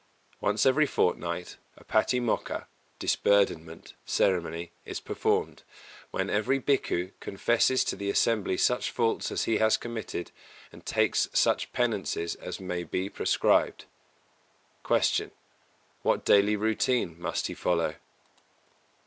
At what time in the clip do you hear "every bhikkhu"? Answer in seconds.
6.27-7.11